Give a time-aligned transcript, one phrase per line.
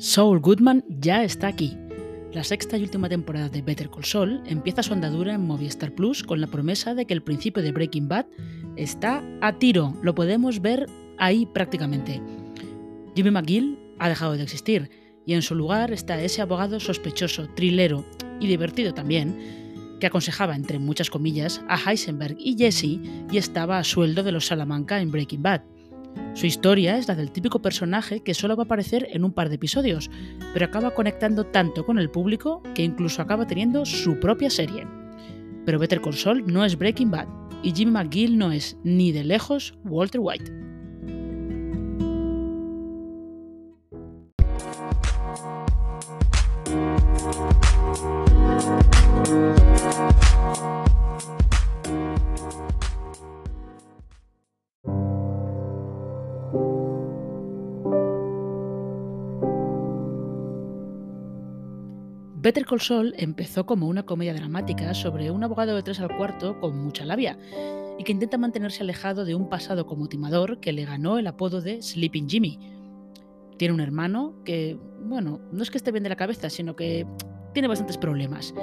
[0.00, 1.76] Saul Goodman ya está aquí.
[2.32, 6.22] La sexta y última temporada de Better Call Saul empieza su andadura en Movistar Plus
[6.22, 8.24] con la promesa de que el principio de Breaking Bad
[8.76, 9.94] está a tiro.
[10.02, 10.86] Lo podemos ver
[11.18, 12.22] ahí prácticamente.
[13.14, 14.88] Jimmy McGill ha dejado de existir
[15.26, 18.06] y en su lugar está ese abogado sospechoso, trilero
[18.40, 23.84] y divertido también, que aconsejaba, entre muchas comillas, a Heisenberg y Jesse y estaba a
[23.84, 25.60] sueldo de los Salamanca en Breaking Bad.
[26.34, 29.48] Su historia es la del típico personaje que solo va a aparecer en un par
[29.48, 30.10] de episodios,
[30.52, 34.86] pero acaba conectando tanto con el público que incluso acaba teniendo su propia serie.
[35.66, 37.28] Pero Better Saul no es Breaking Bad
[37.62, 40.69] y Jimmy McGill no es ni de lejos Walter White.
[62.42, 66.58] Better Call Saul empezó como una comedia dramática sobre un abogado de tres al cuarto
[66.58, 67.38] con mucha labia
[67.98, 71.60] y que intenta mantenerse alejado de un pasado como timador que le ganó el apodo
[71.60, 72.58] de Sleeping Jimmy.
[73.58, 77.06] Tiene un hermano que, bueno, no es que esté bien de la cabeza, sino que
[77.52, 78.54] tiene bastantes problemas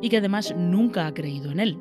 [0.00, 1.78] y que además nunca ha creído en él.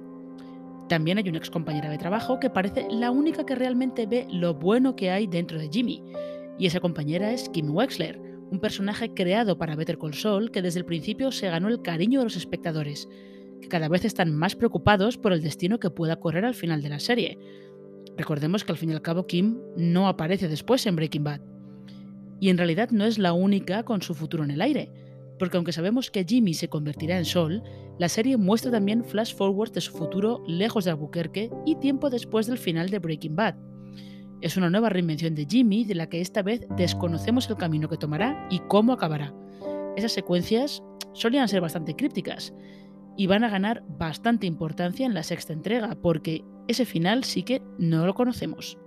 [0.90, 4.54] También hay una ex compañera de trabajo que parece la única que realmente ve lo
[4.54, 6.04] bueno que hay dentro de Jimmy,
[6.60, 10.80] y esa compañera es Kim Wexler, un personaje creado para Better Call Saul que desde
[10.80, 13.08] el principio se ganó el cariño de los espectadores,
[13.62, 16.90] que cada vez están más preocupados por el destino que pueda correr al final de
[16.90, 17.40] la serie.
[18.18, 21.42] Recordemos que al fin y al cabo Kim no aparece después en Breaking Bad.
[22.42, 24.92] Y en realidad no es la única con su futuro en el aire,
[25.40, 27.64] porque aunque sabemos que Jimmy se convertirá en Sol,
[28.00, 32.48] la serie muestra también flash forwards de su futuro lejos de Albuquerque y tiempo después
[32.48, 33.71] del final de Breaking Bad.
[34.42, 37.98] Es una nueva reinvención de Jimmy de la que esta vez desconocemos el camino que
[37.98, 39.36] tomará y cómo acabará.
[39.96, 40.82] Esas secuencias
[41.14, 42.52] solían ser bastante crípticas
[43.16, 47.62] y van a ganar bastante importancia en la sexta entrega porque ese final sí que
[47.78, 48.80] no lo conocemos.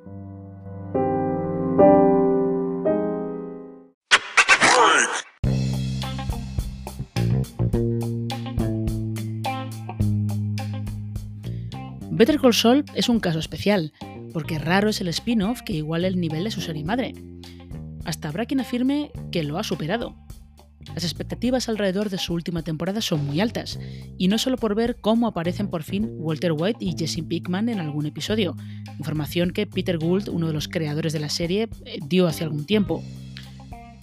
[12.10, 13.92] Better Call Saul es un caso especial,
[14.34, 17.14] porque raro es el spin-off que iguale el nivel de su serie madre.
[18.04, 20.16] Hasta habrá quien afirme que lo ha superado.
[20.92, 23.78] Las expectativas alrededor de su última temporada son muy altas,
[24.18, 27.78] y no solo por ver cómo aparecen por fin Walter White y Jesse Pickman en
[27.78, 28.56] algún episodio,
[28.98, 32.66] información que Peter Gould, uno de los creadores de la serie, eh, dio hace algún
[32.66, 33.02] tiempo.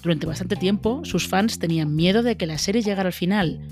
[0.02, 3.68] Durante bastante tiempo, sus fans tenían miedo de que la serie llegara al final,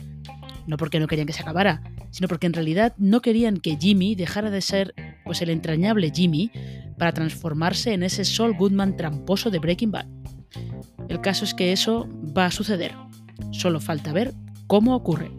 [0.67, 1.81] no porque no querían que se acabara,
[2.11, 4.93] sino porque en realidad no querían que Jimmy dejara de ser
[5.29, 6.49] pues el entrañable Jimmy
[6.97, 10.07] para transformarse en ese Saul Goodman tramposo de Breaking Bad.
[11.07, 12.95] El caso es que eso va a suceder.
[13.51, 14.33] Solo falta ver
[14.65, 15.29] cómo ocurre.